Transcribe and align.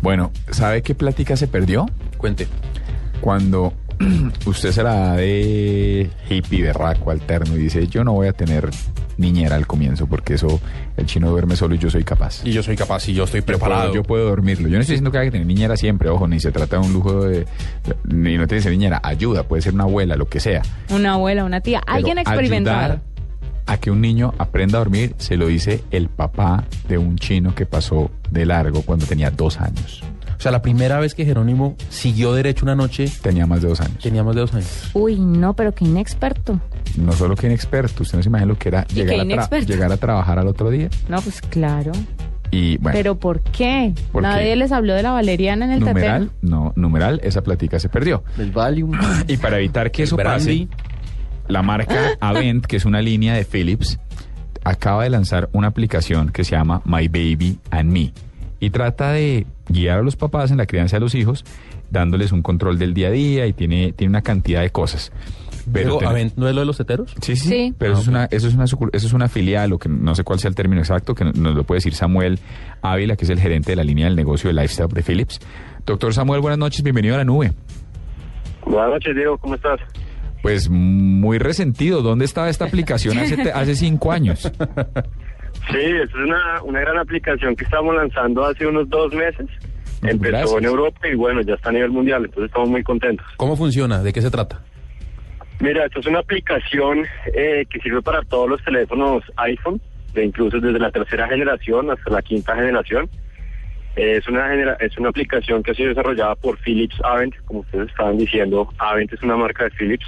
Bueno, 0.00 0.30
¿sabe 0.50 0.82
qué 0.82 0.94
plática 0.94 1.36
se 1.36 1.48
perdió? 1.48 1.86
Cuente. 2.16 2.46
Cuando 3.20 3.72
usted 4.46 4.72
se 4.72 4.82
la 4.82 4.94
da 4.94 5.16
de 5.16 6.10
hippie, 6.28 6.62
berraco, 6.62 7.10
alterno 7.10 7.56
y 7.56 7.60
dice, 7.60 7.86
yo 7.88 8.04
no 8.04 8.12
voy 8.12 8.28
a 8.28 8.32
tener 8.32 8.70
niñera 9.16 9.56
al 9.56 9.66
comienzo 9.66 10.06
porque 10.06 10.34
eso, 10.34 10.60
el 10.96 11.06
chino 11.06 11.28
duerme 11.30 11.56
solo 11.56 11.74
y 11.74 11.78
yo 11.78 11.90
soy 11.90 12.04
capaz. 12.04 12.44
Y 12.44 12.52
yo 12.52 12.62
soy 12.62 12.76
capaz 12.76 13.08
y 13.08 13.14
yo 13.14 13.24
estoy 13.24 13.40
Yo 13.40 13.46
puedo, 13.46 13.58
preparado. 13.58 13.94
yo 13.94 14.04
puedo 14.04 14.28
dormirlo. 14.28 14.68
Yo 14.68 14.76
no 14.76 14.80
estoy 14.80 14.94
diciendo 14.94 15.10
que 15.10 15.18
haya 15.18 15.26
que 15.26 15.32
tener 15.32 15.46
niñera 15.46 15.76
siempre, 15.76 16.08
ojo, 16.08 16.28
ni 16.28 16.38
se 16.38 16.52
trata 16.52 16.78
de 16.78 16.86
un 16.86 16.92
lujo 16.92 17.24
de... 17.24 17.46
Ni 18.04 18.36
no 18.36 18.46
tiene 18.46 18.58
que 18.58 18.62
ser 18.62 18.72
niñera, 18.72 19.00
ayuda, 19.02 19.42
puede 19.42 19.62
ser 19.62 19.74
una 19.74 19.84
abuela, 19.84 20.14
lo 20.14 20.28
que 20.28 20.38
sea. 20.38 20.62
Una 20.90 21.14
abuela, 21.14 21.44
una 21.44 21.60
tía, 21.60 21.82
alguien 21.84 22.18
ayudar 22.18 23.00
a 23.68 23.76
que 23.78 23.90
un 23.92 24.00
niño 24.00 24.34
aprenda 24.38 24.78
a 24.78 24.80
dormir 24.80 25.14
se 25.18 25.36
lo 25.36 25.46
dice 25.46 25.84
el 25.92 26.08
papá 26.08 26.64
de 26.88 26.98
un 26.98 27.16
chino 27.16 27.54
que 27.54 27.66
pasó 27.66 28.10
de 28.30 28.44
largo 28.46 28.82
cuando 28.82 29.06
tenía 29.06 29.30
dos 29.30 29.60
años. 29.60 30.02
O 30.36 30.40
sea, 30.40 30.52
la 30.52 30.62
primera 30.62 31.00
vez 31.00 31.14
que 31.14 31.24
Jerónimo 31.24 31.74
siguió 31.88 32.32
derecho 32.32 32.64
una 32.64 32.76
noche, 32.76 33.10
Tenía 33.22 33.46
más 33.46 33.60
de 33.60 33.68
dos 33.68 33.80
años. 33.80 33.98
tenía 34.02 34.22
más 34.22 34.34
de 34.36 34.40
dos 34.42 34.54
años. 34.54 34.90
Uy, 34.94 35.18
no, 35.18 35.54
pero 35.54 35.74
qué 35.74 35.84
inexperto. 35.84 36.60
No 36.96 37.12
solo 37.12 37.34
que 37.36 37.46
inexperto, 37.48 38.02
usted 38.04 38.18
no 38.18 38.22
se 38.22 38.28
imagina 38.28 38.46
lo 38.46 38.56
que 38.58 38.68
era 38.68 38.86
¿Y 38.90 38.94
llegar 38.94 39.20
a, 39.52 39.60
llegar 39.60 39.98
trabajar 39.98 40.38
al 40.38 40.46
otro 40.46 40.70
día. 40.70 40.88
No, 41.08 41.20
pues 41.20 41.40
claro. 41.40 41.90
Y 42.50 42.78
bueno, 42.78 42.96
Pero 42.96 43.18
¿por 43.18 43.40
qué? 43.40 43.92
¿Por 44.12 44.22
Nadie 44.22 44.44
qué? 44.50 44.56
les 44.56 44.72
habló 44.72 44.94
de 44.94 45.02
la 45.02 45.10
valeriana 45.10 45.66
en 45.66 45.72
el 45.72 45.80
numeral, 45.80 46.28
tetero. 46.28 46.38
no, 46.40 46.72
numeral, 46.76 47.20
esa 47.22 47.42
platica 47.42 47.78
se 47.78 47.88
perdió. 47.90 48.22
El 48.38 48.52
Valium. 48.52 48.92
Y 49.26 49.36
para 49.36 49.58
evitar 49.58 49.90
que 49.90 50.02
El 50.02 50.06
eso 50.06 50.16
brandy. 50.16 50.66
pase, 50.66 50.87
la 51.48 51.62
marca 51.62 52.12
Avent, 52.20 52.64
que 52.66 52.76
es 52.76 52.84
una 52.84 53.00
línea 53.02 53.34
de 53.34 53.44
Philips, 53.44 53.98
acaba 54.64 55.04
de 55.04 55.10
lanzar 55.10 55.48
una 55.52 55.68
aplicación 55.68 56.30
que 56.30 56.44
se 56.44 56.52
llama 56.52 56.82
My 56.84 57.08
Baby 57.08 57.58
and 57.70 57.90
Me 57.90 58.12
y 58.60 58.70
trata 58.70 59.12
de 59.12 59.46
guiar 59.68 60.00
a 60.00 60.02
los 60.02 60.16
papás 60.16 60.50
en 60.50 60.56
la 60.58 60.66
crianza 60.66 60.96
de 60.96 61.00
los 61.00 61.14
hijos, 61.14 61.44
dándoles 61.90 62.32
un 62.32 62.42
control 62.42 62.78
del 62.78 62.92
día 62.92 63.08
a 63.08 63.10
día 63.12 63.46
y 63.46 63.52
tiene, 63.52 63.92
tiene 63.92 64.10
una 64.10 64.22
cantidad 64.22 64.60
de 64.62 64.70
cosas. 64.70 65.12
Pero, 65.72 65.98
ten- 65.98 66.08
Avent, 66.08 66.32
¿no 66.36 66.48
es 66.48 66.54
lo 66.54 66.60
de 66.62 66.66
los 66.66 66.76
teteros? 66.78 67.14
Sí, 67.20 67.36
sí, 67.36 67.48
Sí. 67.48 67.74
pero 67.78 67.92
eso, 67.92 68.00
es 68.02 68.08
una, 68.08 68.24
eso, 68.24 68.48
es 68.48 68.54
una, 68.54 68.64
sucur- 68.64 68.88
eso 68.92 69.06
es 69.06 69.12
una 69.12 69.28
filial, 69.28 69.72
o 69.74 69.78
que 69.78 69.88
no 69.90 70.14
sé 70.14 70.24
cuál 70.24 70.38
sea 70.38 70.48
el 70.48 70.54
término 70.54 70.80
exacto, 70.80 71.14
que 71.14 71.24
nos 71.24 71.54
lo 71.54 71.62
puede 71.64 71.76
decir 71.78 71.94
Samuel 71.94 72.38
Ávila, 72.82 73.16
que 73.16 73.24
es 73.24 73.30
el 73.30 73.38
gerente 73.38 73.72
de 73.72 73.76
la 73.76 73.84
línea 73.84 74.06
del 74.06 74.16
negocio 74.16 74.48
de 74.48 74.54
Lifestyle 74.54 74.88
de 74.88 75.02
Philips. 75.02 75.40
Doctor 75.84 76.12
Samuel, 76.14 76.40
buenas 76.40 76.58
noches, 76.58 76.82
bienvenido 76.82 77.14
a 77.14 77.18
la 77.18 77.24
nube. 77.24 77.52
Buenas 78.66 78.90
noches, 78.90 79.14
Diego, 79.14 79.36
¿cómo 79.38 79.54
estás? 79.54 79.78
Pues 80.42 80.68
muy 80.70 81.38
resentido, 81.38 82.00
¿dónde 82.02 82.24
estaba 82.24 82.48
esta 82.48 82.64
aplicación 82.64 83.18
hace, 83.18 83.36
te- 83.36 83.52
hace 83.52 83.74
cinco 83.74 84.12
años? 84.12 84.40
Sí, 85.70 85.78
es 85.80 86.14
una, 86.14 86.62
una 86.62 86.80
gran 86.80 86.98
aplicación 86.98 87.56
que 87.56 87.64
estamos 87.64 87.94
lanzando 87.94 88.44
hace 88.46 88.66
unos 88.66 88.88
dos 88.88 89.12
meses. 89.12 89.46
Empezó 90.02 90.30
gracias. 90.30 90.58
en 90.58 90.64
Europa 90.64 91.08
y 91.08 91.16
bueno, 91.16 91.40
ya 91.42 91.54
está 91.54 91.70
a 91.70 91.72
nivel 91.72 91.90
mundial, 91.90 92.24
entonces 92.24 92.46
estamos 92.46 92.68
muy 92.70 92.84
contentos. 92.84 93.26
¿Cómo 93.36 93.56
funciona? 93.56 94.00
¿De 94.02 94.12
qué 94.12 94.22
se 94.22 94.30
trata? 94.30 94.62
Mira, 95.60 95.86
esto 95.86 95.98
es 95.98 96.06
una 96.06 96.20
aplicación 96.20 97.04
eh, 97.34 97.66
que 97.68 97.80
sirve 97.80 98.00
para 98.00 98.22
todos 98.22 98.48
los 98.48 98.62
teléfonos 98.62 99.24
iPhone, 99.38 99.80
de 100.14 100.24
incluso 100.24 100.60
desde 100.60 100.78
la 100.78 100.92
tercera 100.92 101.26
generación 101.26 101.90
hasta 101.90 102.10
la 102.12 102.22
quinta 102.22 102.54
generación. 102.54 103.10
Eh, 104.00 104.16
es, 104.18 104.28
una 104.28 104.48
genera- 104.48 104.76
es 104.80 104.96
una 104.96 105.08
aplicación 105.08 105.60
que 105.62 105.72
ha 105.72 105.74
sido 105.74 105.88
desarrollada 105.88 106.36
por 106.36 106.56
Philips 106.58 106.94
Avent, 107.02 107.34
como 107.46 107.60
ustedes 107.60 107.88
estaban 107.88 108.16
diciendo, 108.16 108.68
Avent 108.78 109.12
es 109.12 109.20
una 109.24 109.36
marca 109.36 109.64
de 109.64 109.70
Philips, 109.70 110.06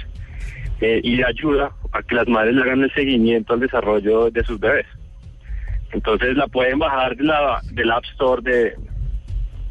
eh, 0.79 1.01
y 1.03 1.21
ayuda 1.21 1.71
a 1.91 2.01
que 2.01 2.15
las 2.15 2.27
madres 2.27 2.55
le 2.55 2.61
hagan 2.61 2.81
el 2.83 2.93
seguimiento 2.93 3.53
al 3.53 3.59
desarrollo 3.59 4.31
de 4.31 4.43
sus 4.45 4.59
bebés. 4.59 4.85
Entonces 5.91 6.37
la 6.37 6.47
pueden 6.47 6.79
bajar 6.79 7.17
de 7.17 7.25
la, 7.25 7.59
del 7.73 7.91
App 7.91 8.05
Store 8.13 8.41
de, 8.41 8.73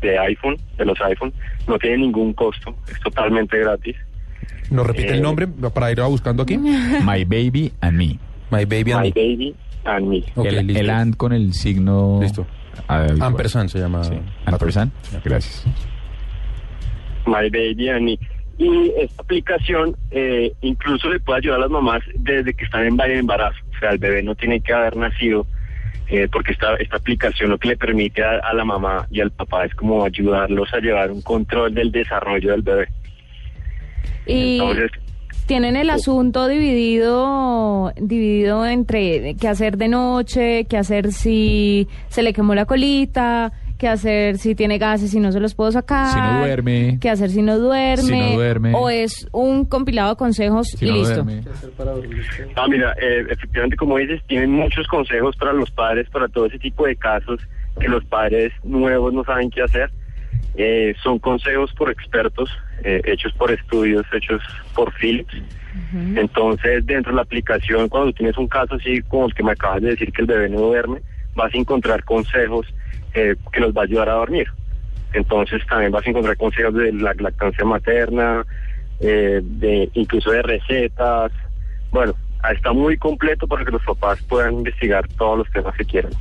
de 0.02 0.18
iPhone, 0.18 0.56
de 0.76 0.84
los 0.84 1.00
iPhone, 1.00 1.32
no 1.66 1.78
tiene 1.78 1.96
ningún 1.98 2.34
costo, 2.34 2.74
es 2.92 3.00
totalmente 3.00 3.58
gratis. 3.58 3.96
¿Nos 4.70 4.86
repite 4.86 5.12
Eh, 5.12 5.14
el 5.16 5.22
nombre 5.22 5.48
para 5.48 5.90
ir 5.90 6.00
a 6.00 6.06
buscando 6.06 6.42
aquí? 6.42 6.58
My 6.58 7.24
Baby 7.24 7.72
and 7.80 7.96
Me. 7.96 8.18
My 8.50 8.64
Baby 8.66 8.92
and 8.92 9.02
My 9.04 9.08
Me. 9.08 9.12
Baby 9.14 9.54
and 9.84 10.08
Me. 10.08 10.24
Ok, 10.34 10.46
el, 10.46 10.90
and 10.90 11.16
con 11.16 11.32
el 11.32 11.52
signo... 11.54 12.18
Listo. 12.20 12.46
Ampersand 12.88 13.68
se 13.68 13.78
llama. 13.78 14.04
Sí. 14.04 14.14
Ampersand. 14.46 14.92
Gracias. 15.24 15.66
My 17.26 17.48
Baby 17.50 17.88
and 17.88 18.02
Me. 18.02 18.18
Y 18.58 18.92
esta 18.98 19.22
aplicación 19.22 19.96
eh, 20.10 20.52
incluso 20.60 21.08
le 21.08 21.20
puede 21.20 21.38
ayudar 21.38 21.58
a 21.58 21.62
las 21.62 21.70
mamás 21.70 22.02
desde 22.14 22.52
que 22.52 22.64
están 22.64 22.84
en 22.86 23.00
embarazo. 23.00 23.58
O 23.74 23.78
sea, 23.78 23.90
el 23.90 23.98
bebé 23.98 24.22
no 24.22 24.34
tiene 24.34 24.60
que 24.60 24.72
haber 24.72 24.96
nacido 24.96 25.46
eh, 26.08 26.28
porque 26.30 26.52
esta, 26.52 26.74
esta 26.74 26.96
aplicación 26.96 27.50
lo 27.50 27.58
que 27.58 27.68
le 27.68 27.76
permite 27.76 28.22
a, 28.22 28.38
a 28.40 28.52
la 28.52 28.64
mamá 28.64 29.06
y 29.10 29.20
al 29.20 29.30
papá 29.30 29.64
es 29.64 29.74
como 29.74 30.04
ayudarlos 30.04 30.72
a 30.74 30.80
llevar 30.80 31.10
un 31.10 31.22
control 31.22 31.72
del 31.72 31.92
desarrollo 31.92 32.50
del 32.50 32.62
bebé. 32.62 32.88
Y 34.26 34.58
Entonces, 34.58 34.90
tienen 35.50 35.74
el 35.74 35.90
asunto 35.90 36.46
dividido 36.46 37.92
dividido 37.96 38.64
entre 38.64 39.34
qué 39.34 39.48
hacer 39.48 39.78
de 39.78 39.88
noche, 39.88 40.64
qué 40.66 40.76
hacer 40.76 41.10
si 41.10 41.88
se 42.08 42.22
le 42.22 42.32
quemó 42.32 42.54
la 42.54 42.66
colita, 42.66 43.52
qué 43.76 43.88
hacer 43.88 44.38
si 44.38 44.54
tiene 44.54 44.78
gases 44.78 45.12
y 45.12 45.18
no 45.18 45.32
se 45.32 45.40
los 45.40 45.56
puedo 45.56 45.72
sacar. 45.72 46.12
Si 46.12 46.20
no 46.20 46.38
duerme. 46.38 46.98
Qué 47.00 47.10
hacer 47.10 47.30
si 47.30 47.42
no 47.42 47.58
duerme. 47.58 48.04
Si 48.04 48.12
no 48.12 48.32
duerme. 48.34 48.74
O 48.76 48.90
es 48.90 49.26
un 49.32 49.64
compilado 49.64 50.10
de 50.10 50.16
consejos 50.18 50.68
Si 50.68 50.86
y 50.86 50.88
no 50.88 50.94
listo. 50.98 51.24
duerme. 51.24 51.42
Ah, 52.54 52.68
mira, 52.68 52.94
eh, 53.02 53.26
efectivamente, 53.28 53.76
como 53.76 53.96
dices, 53.96 54.22
tienen 54.28 54.52
muchos 54.52 54.86
consejos 54.86 55.34
para 55.34 55.52
los 55.52 55.68
padres, 55.72 56.08
para 56.10 56.28
todo 56.28 56.46
ese 56.46 56.60
tipo 56.60 56.86
de 56.86 56.94
casos 56.94 57.40
que 57.80 57.88
los 57.88 58.04
padres 58.04 58.52
nuevos 58.62 59.12
no 59.12 59.24
saben 59.24 59.50
qué 59.50 59.62
hacer. 59.62 59.90
Eh, 60.56 60.94
son 61.02 61.18
consejos 61.18 61.72
por 61.74 61.90
expertos, 61.90 62.50
eh, 62.82 63.00
hechos 63.04 63.32
por 63.34 63.50
estudios, 63.50 64.04
hechos 64.12 64.42
por 64.74 64.92
Philips. 64.94 65.34
Entonces, 66.16 66.84
dentro 66.84 67.12
de 67.12 67.16
la 67.16 67.22
aplicación, 67.22 67.88
cuando 67.88 68.12
tienes 68.12 68.36
un 68.36 68.48
caso 68.48 68.74
así 68.74 69.02
como 69.02 69.26
el 69.26 69.34
que 69.34 69.42
me 69.42 69.52
acabas 69.52 69.82
de 69.82 69.90
decir 69.90 70.12
que 70.12 70.22
el 70.22 70.26
bebé 70.26 70.48
no 70.48 70.58
duerme, 70.60 71.00
vas 71.34 71.54
a 71.54 71.56
encontrar 71.56 72.04
consejos 72.04 72.66
eh, 73.14 73.36
que 73.52 73.60
nos 73.60 73.72
va 73.72 73.82
a 73.82 73.84
ayudar 73.84 74.08
a 74.08 74.14
dormir. 74.14 74.48
Entonces, 75.12 75.62
también 75.66 75.92
vas 75.92 76.06
a 76.06 76.10
encontrar 76.10 76.36
consejos 76.36 76.74
de 76.74 76.92
la 76.92 77.14
lactancia 77.14 77.64
materna, 77.64 78.44
eh, 79.00 79.40
de 79.42 79.90
incluso 79.94 80.30
de 80.30 80.42
recetas. 80.42 81.32
Bueno, 81.90 82.14
está 82.52 82.72
muy 82.72 82.96
completo 82.96 83.46
para 83.46 83.64
que 83.64 83.70
los 83.70 83.82
papás 83.82 84.20
puedan 84.22 84.54
investigar 84.54 85.06
todos 85.16 85.38
los 85.38 85.50
temas 85.50 85.74
que 85.76 85.84
quieran. 85.84 86.12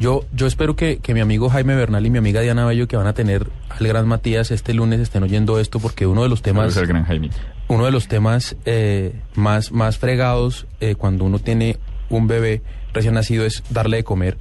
Yo, 0.00 0.24
yo 0.32 0.46
espero 0.46 0.76
que, 0.76 0.98
que 0.98 1.12
mi 1.12 1.20
amigo 1.20 1.50
Jaime 1.50 1.74
Bernal 1.74 2.06
y 2.06 2.10
mi 2.10 2.18
amiga 2.18 2.40
Diana 2.40 2.64
Bello, 2.64 2.86
que 2.86 2.96
van 2.96 3.08
a 3.08 3.14
tener 3.14 3.48
al 3.68 3.86
gran 3.86 4.06
Matías 4.06 4.50
este 4.50 4.72
lunes, 4.72 5.00
estén 5.00 5.24
oyendo 5.24 5.58
esto, 5.58 5.80
porque 5.80 6.06
uno 6.06 6.22
de 6.22 6.28
los 6.28 6.40
temas, 6.40 6.76
gran 6.76 7.04
Jaime. 7.04 7.30
uno 7.66 7.84
de 7.84 7.90
los 7.90 8.06
temas 8.06 8.56
eh, 8.64 9.14
más, 9.34 9.72
más 9.72 9.98
fregados 9.98 10.66
eh, 10.80 10.94
cuando 10.94 11.24
uno 11.24 11.40
tiene 11.40 11.78
un 12.10 12.28
bebé 12.28 12.62
recién 12.92 13.14
nacido 13.14 13.44
es 13.44 13.64
darle 13.70 13.98
de 13.98 14.04
comer, 14.04 14.36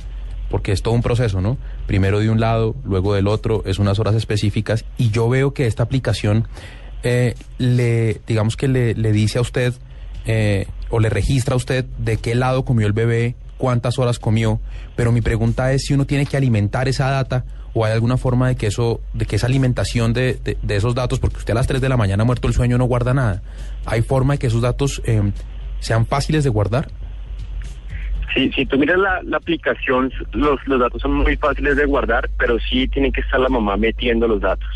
porque 0.50 0.72
es 0.72 0.84
todo 0.84 0.94
un 0.94 1.02
proceso, 1.02 1.42
¿no? 1.42 1.58
Primero 1.88 2.20
de 2.20 2.30
un 2.30 2.40
lado, 2.40 2.76
luego 2.84 3.16
del 3.16 3.28
otro, 3.28 3.64
es 3.66 3.80
unas 3.80 3.98
horas 4.00 4.16
específicas, 4.16 4.86
y 4.98 5.10
yo 5.10 5.28
veo 5.28 5.54
que 5.54 5.66
esta 5.66 5.84
aplicación 5.84 6.48
eh, 7.04 7.36
le, 7.58 8.22
digamos 8.28 8.58
que 8.58 8.68
le, 8.68 8.94
le 8.94 9.12
dice 9.12 9.40
a 9.40 9.42
usted 9.42 9.74
eh, 10.26 10.68
o 10.90 11.00
le 11.00 11.10
registra 11.10 11.54
a 11.54 11.58
usted 11.58 11.86
de 11.98 12.18
qué 12.18 12.36
lado 12.36 12.66
comió 12.66 12.86
el 12.86 12.94
bebé, 12.94 13.36
cuántas 13.58 13.98
horas 14.00 14.20
comió, 14.20 14.60
pero 14.96 15.12
mi 15.12 15.22
pregunta 15.22 15.72
es 15.74 15.84
si 15.86 15.94
uno 15.94 16.06
tiene 16.06 16.26
que 16.26 16.38
alimentar 16.38 16.88
esa 16.88 17.10
data 17.10 17.44
o 17.74 17.86
hay 17.86 17.92
alguna 17.94 18.18
forma 18.18 18.48
de 18.48 18.56
que 18.56 18.68
eso, 18.68 19.02
de 19.14 19.26
que 19.26 19.36
esa 19.36 19.46
alimentación 19.48 20.14
de, 20.14 20.34
de- 20.44 20.58
de 20.62 20.76
esos 20.76 20.96
datos, 20.96 21.20
porque 21.20 21.38
usted 21.38 21.52
a 21.52 21.56
las 21.56 21.68
3 21.68 21.80
de 21.82 21.90
la 21.90 21.98
mañana 21.98 22.24
muerto 22.24 22.48
el 22.48 22.54
sueño 22.54 22.78
no 22.78 22.86
guarda 22.86 23.14
nada, 23.14 23.42
hay 23.86 24.02
forma 24.02 24.34
de 24.34 24.40
que 24.40 24.48
esos 24.48 24.62
datos 24.62 25.02
eh, 25.06 25.22
sean 25.80 26.06
fáciles 26.06 26.44
de 26.44 26.50
guardar. 26.50 26.88
Si, 28.34 28.52
si 28.52 28.66
tú 28.66 28.78
miras 28.78 28.98
la, 29.00 29.22
la 29.24 29.38
aplicación, 29.38 30.12
los, 30.34 30.60
los 30.68 30.80
datos 30.80 31.02
son 31.02 31.14
muy 31.14 31.36
fáciles 31.38 31.76
de 31.78 31.86
guardar, 31.86 32.30
pero 32.38 32.58
sí 32.60 32.88
tiene 32.88 33.12
que 33.12 33.22
estar 33.22 33.40
la 33.40 33.50
mamá 33.50 33.78
metiendo 33.78 34.28
los 34.28 34.42
datos. 34.42 34.68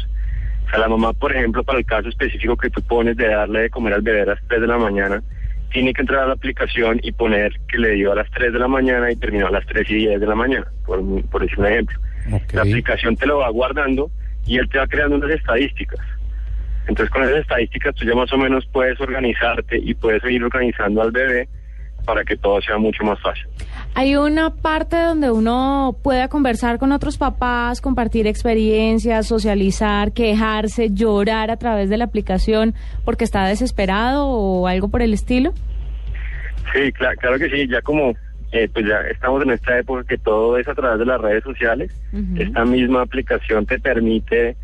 O 0.66 0.70
sea, 0.70 0.80
la 0.80 0.88
mamá, 0.88 1.12
por 1.14 1.36
ejemplo, 1.36 1.64
para 1.64 1.80
el 1.80 1.86
caso 1.86 2.08
específico 2.10 2.56
que 2.56 2.70
tú 2.70 2.82
pones 2.82 3.18
de 3.18 3.28
darle 3.28 3.62
de 3.64 3.70
comer 3.70 3.94
al 3.94 4.02
bebé 4.02 4.22
a 4.22 4.26
las 4.28 4.40
3 4.48 4.62
de 4.62 4.68
la 4.68 4.78
mañana, 4.78 5.22
tiene 5.72 5.94
que 5.94 6.02
entrar 6.02 6.24
a 6.24 6.28
la 6.28 6.34
aplicación 6.34 7.00
y 7.04 7.12
poner 7.12 7.60
que 7.68 7.78
le 7.78 7.92
dio 7.92 8.12
a 8.12 8.16
las 8.16 8.30
3 8.32 8.54
de 8.54 8.60
la 8.60 8.68
mañana 8.68 9.12
y 9.12 9.16
terminó 9.16 9.48
a 9.48 9.52
las 9.52 9.66
3 9.66 9.90
y 9.90 9.96
10 9.96 10.20
de 10.20 10.28
la 10.28 10.36
mañana, 10.36 10.66
por, 10.86 11.02
por 11.30 11.42
decir 11.42 11.60
un 11.60 11.66
ejemplo. 11.66 12.00
La 12.54 12.62
aplicación 12.62 13.16
te 13.16 13.26
lo 13.26 13.40
va 13.40 13.50
guardando 13.50 14.12
y 14.46 14.58
él 14.58 14.70
te 14.70 14.78
va 14.78 14.88
creando 14.88 15.16
unas 15.16 15.32
estadísticas. 15.32 16.00
Entonces 16.88 17.10
con 17.10 17.24
esas 17.24 17.38
estadísticas 17.38 17.96
tú 17.96 18.06
ya 18.06 18.16
más 18.16 18.32
o 18.34 18.38
menos 18.38 18.66
puedes 18.72 19.00
organizarte 19.00 19.78
y 19.78 19.94
puedes 19.94 20.24
ir 20.26 20.44
organizando 20.44 21.02
al 21.02 21.12
bebé 21.12 21.48
para 22.06 22.24
que 22.24 22.36
todo 22.38 22.62
sea 22.62 22.78
mucho 22.78 23.04
más 23.04 23.20
fácil. 23.22 23.46
Hay 23.94 24.16
una 24.16 24.52
parte 24.52 24.96
donde 25.02 25.32
uno 25.32 25.96
pueda 26.04 26.28
conversar 26.30 26.78
con 26.80 26.92
otros 26.92 27.18
papás, 27.18 27.82
compartir 27.82 28.26
experiencias, 28.28 29.28
socializar, 29.28 30.14
quejarse, 30.14 30.90
llorar 30.92 31.52
a 31.52 31.58
través 31.58 31.90
de 31.90 31.98
la 31.98 32.06
aplicación 32.06 32.74
porque 33.04 33.24
está 33.26 33.46
desesperado 33.48 34.28
o 34.28 34.68
algo 34.68 34.88
por 34.90 35.02
el 35.02 35.14
estilo. 35.14 35.52
Sí, 36.74 36.92
cla- 36.94 37.16
claro 37.20 37.38
que 37.38 37.50
sí, 37.50 37.68
ya 37.68 37.82
como 37.82 38.14
eh, 38.54 38.70
pues 38.74 38.86
ya 38.86 39.00
estamos 39.10 39.42
en 39.44 39.52
esta 39.52 39.78
época 39.80 40.04
que 40.04 40.18
todo 40.18 40.58
es 40.58 40.68
a 40.68 40.74
través 40.76 41.00
de 41.00 41.06
las 41.06 41.20
redes 41.22 41.44
sociales. 41.44 41.92
Esta 42.38 42.66
misma 42.66 43.02
aplicación 43.02 43.66
te 43.66 43.80
permite 43.80 44.56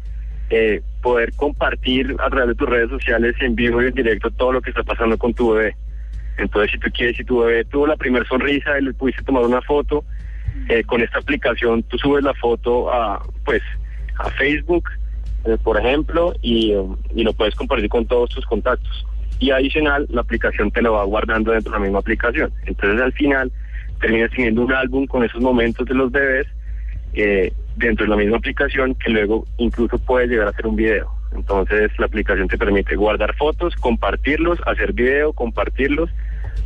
eh, 0.50 0.82
poder 1.02 1.34
compartir 1.36 2.16
a 2.20 2.30
través 2.30 2.50
de 2.50 2.56
tus 2.56 2.70
redes 2.70 2.90
sociales 2.90 3.36
en 3.42 3.56
vivo 3.56 3.82
y 3.82 3.88
en 3.88 3.94
directo 3.94 4.30
todo 4.32 4.54
lo 4.54 4.62
que 4.62 4.70
está 4.70 4.84
pasando 4.84 5.18
con 5.18 5.34
tu 5.34 5.52
bebé. 5.54 5.76
Entonces, 6.38 6.72
si 6.72 6.80
tú 6.80 6.90
quieres, 6.94 7.18
si 7.18 7.24
tu 7.24 7.40
bebé 7.40 7.66
tuvo 7.66 7.88
la 7.88 7.96
primera 7.96 8.26
sonrisa 8.26 8.80
y 8.80 8.84
le 8.84 8.94
pudiste 8.94 9.24
tomar 9.24 9.44
una 9.44 9.62
foto, 9.62 10.04
eh, 10.70 10.84
con 10.84 11.02
esta 11.02 11.20
aplicación 11.20 11.84
tú 11.84 11.98
subes 11.98 12.24
la 12.24 12.34
foto 12.34 12.92
a, 12.92 13.24
pues, 13.46 13.62
a 14.18 14.30
Facebook, 14.32 14.90
eh, 15.46 15.58
por 15.64 15.80
ejemplo, 15.80 16.34
y, 16.42 16.74
y 17.16 17.24
lo 17.24 17.34
puedes 17.34 17.56
compartir 17.56 17.90
con 17.90 18.06
todos 18.06 18.30
tus 18.30 18.46
contactos. 18.46 19.06
Y 19.40 19.52
adicional, 19.52 20.08
la 20.10 20.22
aplicación 20.22 20.72
te 20.72 20.82
lo 20.82 20.94
va 20.94 21.04
guardando 21.04 21.52
dentro 21.52 21.72
de 21.72 21.80
la 21.80 21.84
misma 21.84 22.00
aplicación. 22.00 22.52
Entonces, 22.66 23.02
al 23.02 23.14
final, 23.14 23.52
terminas 24.00 24.32
teniendo 24.32 24.64
un 24.64 24.74
álbum 24.74 25.06
con 25.06 25.24
esos 25.24 25.42
momentos 25.42 25.88
de 25.88 25.94
los 25.94 26.12
bebés 26.12 26.48
eh, 27.14 27.52
dentro 27.76 28.06
de 28.06 28.10
la 28.10 28.16
misma 28.16 28.38
aplicación 28.38 28.96
que 28.96 29.10
luego 29.10 29.46
incluso 29.58 29.98
puedes 30.00 30.30
llegar 30.30 30.48
a 30.48 30.50
hacer 30.52 30.68
un 30.68 30.76
video. 30.76 31.12
Entonces, 31.36 31.92
la 32.00 32.06
aplicación 32.06 32.48
te 32.48 32.58
permite 32.58 32.96
guardar 32.96 33.36
fotos, 33.36 33.76
compartirlos, 33.76 34.60
hacer 34.66 34.94
video, 34.94 35.34
compartirlos 35.34 36.10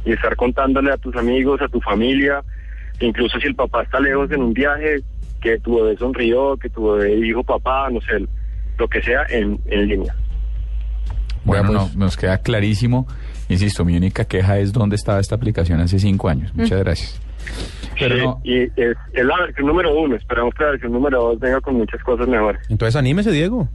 y 0.06 0.14
estar 0.14 0.36
contándole 0.36 0.92
a 0.92 0.98
tus 0.98 1.16
amigos, 1.16 1.62
a 1.62 1.68
tu 1.68 1.80
familia, 1.82 2.42
incluso 3.00 3.40
si 3.40 3.48
el 3.48 3.56
papá 3.56 3.84
está 3.84 4.00
lejos 4.00 4.32
en 4.32 4.42
un 4.42 4.54
viaje, 4.54 5.02
que 5.42 5.60
tu 5.60 5.82
bebé 5.82 5.98
sonrió, 5.98 6.58
que 6.58 6.70
tu 6.70 6.92
bebé 6.92 7.16
dijo 7.16 7.44
papá, 7.44 7.90
no 7.90 8.00
sé, 8.02 8.26
lo 8.78 8.88
que 8.88 9.02
sea 9.02 9.26
en, 9.30 9.60
en 9.66 9.88
línea. 9.88 10.16
Bueno, 11.44 11.68
Bueno, 11.70 11.90
no, 11.94 12.00
nos 12.06 12.18
queda 12.18 12.38
clarísimo. 12.38 13.08
Insisto, 13.50 13.84
mi 13.84 13.98
única 13.98 14.26
queja 14.26 14.60
es 14.60 14.72
dónde 14.72 14.96
estaba 14.96 15.20
esta 15.20 15.36
aplicación 15.36 15.80
hace 15.82 16.00
cinco 16.00 16.30
años. 16.30 16.54
Muchas 16.56 16.80
gracias. 16.80 17.22
Pero 18.00 18.16
Sí, 18.16 18.22
no, 18.22 18.42
Y 18.44 18.62
es, 18.62 18.98
es 19.14 19.26
la 19.26 19.38
versión 19.40 19.68
número 19.68 19.94
uno, 20.00 20.16
esperamos 20.16 20.54
que 20.54 20.64
la 20.64 20.72
versión 20.72 20.92
número 20.92 21.22
dos 21.22 21.40
venga 21.40 21.60
con 21.60 21.76
muchas 21.76 22.02
cosas 22.04 22.28
mejores. 22.28 22.62
Entonces 22.70 22.96
anímese, 22.96 23.32
Diego. 23.32 23.68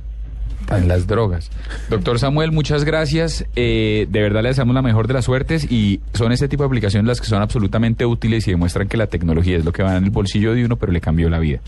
En 0.70 0.88
las 0.88 1.06
drogas. 1.06 1.50
Doctor 1.88 2.18
Samuel, 2.18 2.52
muchas 2.52 2.84
gracias. 2.84 3.46
Eh, 3.56 4.06
de 4.08 4.20
verdad 4.20 4.42
le 4.42 4.48
deseamos 4.48 4.74
la 4.74 4.82
mejor 4.82 5.06
de 5.06 5.14
las 5.14 5.24
suertes 5.24 5.70
y 5.70 6.00
son 6.14 6.32
ese 6.32 6.48
tipo 6.48 6.62
de 6.62 6.68
aplicaciones 6.68 7.06
las 7.06 7.20
que 7.20 7.26
son 7.26 7.42
absolutamente 7.42 8.06
útiles 8.06 8.46
y 8.48 8.50
demuestran 8.50 8.88
que 8.88 8.96
la 8.96 9.06
tecnología 9.06 9.56
es 9.56 9.64
lo 9.64 9.72
que 9.72 9.82
va 9.82 9.96
en 9.96 10.04
el 10.04 10.10
bolsillo 10.10 10.54
de 10.54 10.64
uno, 10.64 10.76
pero 10.76 10.92
le 10.92 11.00
cambió 11.00 11.28
la 11.30 11.38
vida. 11.38 11.60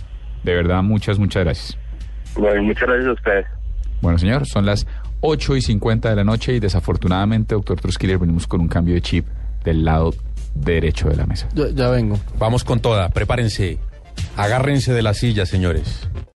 De 0.43 0.55
verdad, 0.55 0.83
muchas, 0.83 1.19
muchas 1.19 1.45
gracias. 1.45 1.79
Bueno, 2.35 2.63
muchas 2.63 2.89
gracias 2.89 3.09
a 3.09 3.13
ustedes. 3.13 3.47
Bueno, 4.01 4.19
señor, 4.19 4.47
son 4.47 4.65
las 4.67 4.87
8 5.21 5.57
y 5.57 5.63
50 5.63 6.11
de 6.11 6.17
la 6.17 6.25
noche 6.25 6.55
y 6.55 6.61
desafortunadamente, 6.61 7.55
doctor 7.55 7.81
Trusquiller, 7.81 8.19
venimos 8.19 8.47
con 8.47 8.61
un 8.61 8.69
cambio 8.69 8.95
de 8.95 9.03
chip 9.03 9.27
del 9.65 9.85
lado 9.85 10.15
derecho 10.55 11.09
de 11.09 11.17
la 11.17 11.27
mesa. 11.27 11.49
Ya, 11.55 11.69
ya 11.71 11.89
vengo. 11.89 12.19
Vamos 12.39 12.65
con 12.65 12.81
toda, 12.81 13.09
prepárense. 13.11 13.79
Agárrense 14.37 14.93
de 14.93 15.03
la 15.03 15.15
silla, 15.15 15.47
señores. 15.47 16.09